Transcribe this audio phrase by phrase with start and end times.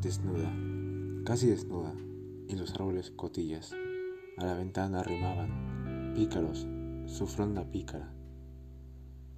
[0.00, 0.50] desnuda,
[1.26, 1.94] casi desnuda,
[2.48, 3.74] y los árboles cotillas
[4.38, 6.66] a la ventana arrimaban, pícaros,
[7.04, 8.10] su fronda pícara.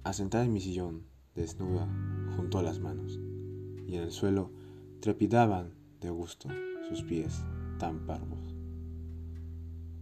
[0.05, 1.03] Asentada en mi sillón,
[1.35, 1.89] desnuda,
[2.37, 3.19] junto a las manos,
[3.85, 4.53] y en el suelo
[5.01, 6.47] trepidaban de gusto
[6.87, 7.43] sus pies
[7.79, 8.55] tan parvos.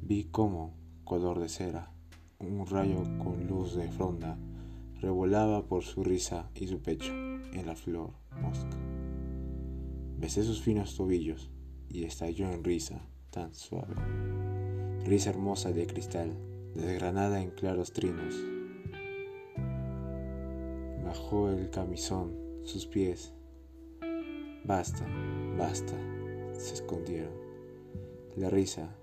[0.04, 1.91] Vi cómo, color de cera,
[2.38, 4.38] un rayo con luz de fronda
[5.02, 8.99] revolaba por su risa y su pecho en la flor mosca.
[10.19, 11.50] Besé sus finos tobillos
[11.87, 13.96] y estalló en risa tan suave,
[15.05, 16.37] risa hermosa de cristal,
[16.75, 18.36] desgranada en claros trinos.
[21.05, 23.33] Bajó el camisón, sus pies.
[24.65, 25.07] Basta,
[25.57, 25.96] basta,
[26.51, 27.32] se escondieron.
[28.36, 28.93] La risa,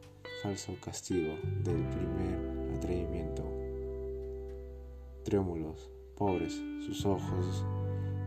[0.42, 3.42] falso castigo del primer atrevimiento.
[5.24, 7.64] Trémulos, pobres, sus ojos,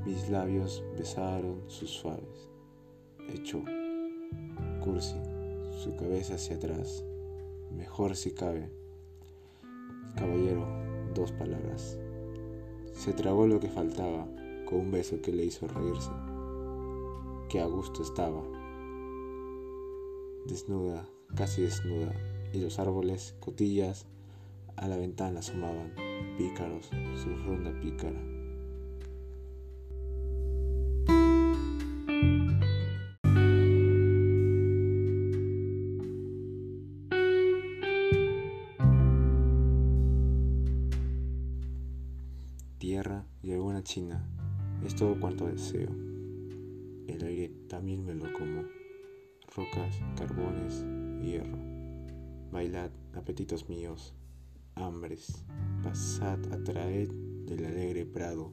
[0.08, 2.49] mis labios besaron sus suaves.
[3.33, 3.63] Echó,
[4.83, 5.16] cursi,
[5.83, 7.03] su cabeza hacia atrás,
[7.75, 8.69] mejor si cabe.
[10.16, 10.67] Caballero,
[11.13, 11.97] dos palabras.
[12.94, 14.27] Se tragó lo que faltaba
[14.66, 16.09] con un beso que le hizo reírse.
[17.49, 18.41] Que a gusto estaba.
[20.45, 22.14] Desnuda, casi desnuda,
[22.52, 24.08] y los árboles, cotillas,
[24.75, 25.93] a la ventana asomaban,
[26.38, 26.89] pícaros,
[27.21, 28.28] su ronda pícara.
[43.83, 44.25] China
[44.85, 45.89] es todo cuanto deseo.
[47.08, 48.63] El aire también me lo como.
[49.55, 50.86] Rocas, carbones,
[51.21, 51.58] hierro.
[52.52, 54.13] Bailad, apetitos míos,
[54.75, 55.45] hambres.
[55.83, 57.09] Pasad, atraed
[57.45, 58.52] del alegre prado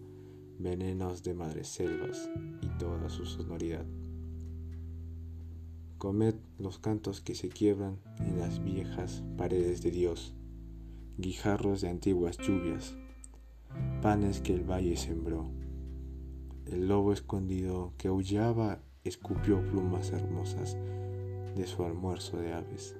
[0.58, 2.30] venenos de madreselvas
[2.62, 3.84] y toda su sonoridad.
[5.98, 10.34] Comed los cantos que se quiebran en las viejas paredes de Dios,
[11.18, 12.96] guijarros de antiguas lluvias,
[14.02, 15.50] panes que el valle sembró.
[16.66, 20.76] El lobo escondido que aullaba escupió plumas hermosas
[21.56, 22.96] de su almuerzo de aves.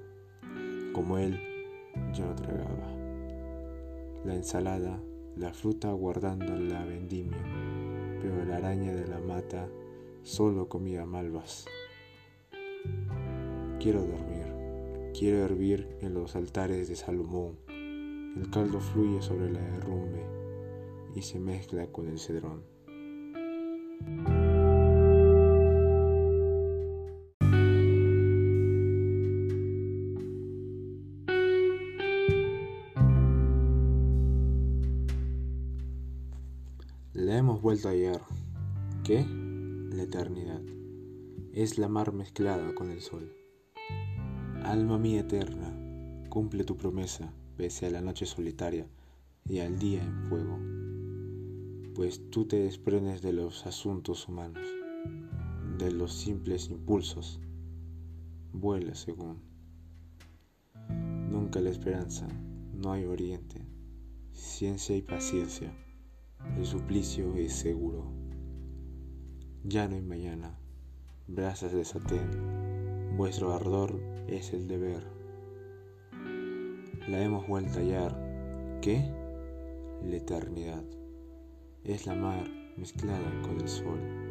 [0.93, 1.39] Como él,
[2.13, 2.93] yo no tragaba.
[4.25, 5.01] La ensalada,
[5.37, 7.43] la fruta guardando la vendimia,
[8.21, 9.69] pero la araña de la mata
[10.23, 11.67] solo comía malvas.
[13.79, 17.59] Quiero dormir, quiero hervir en los altares de Salomón.
[17.69, 20.36] El caldo fluye sobre la derrumbe
[21.17, 22.63] y se mezcla con el cedrón.
[37.15, 38.21] La hemos vuelto a hallar.
[39.03, 39.25] ¿Qué?
[39.91, 40.61] La eternidad.
[41.55, 43.33] Es la mar mezclada con el sol.
[44.63, 45.75] Alma mía eterna,
[46.29, 48.87] cumple tu promesa pese a la noche solitaria
[49.49, 50.59] y al día en fuego,
[51.97, 54.67] pues tú te desprendes de los asuntos humanos,
[55.79, 57.41] de los simples impulsos.
[58.53, 59.41] Vuela según.
[61.31, 62.29] Nunca la esperanza,
[62.73, 63.67] no hay oriente,
[64.33, 65.75] ciencia y paciencia
[66.57, 68.05] el suplicio es seguro.
[69.65, 70.59] Ya no hay mañana,
[71.27, 75.03] brasas de satén, vuestro ardor es el deber.
[77.09, 78.79] La hemos vuelto a hallar.
[78.81, 79.11] ¿Qué?
[80.03, 80.85] La eternidad.
[81.89, 84.26] Es la mar mezclada con el sol.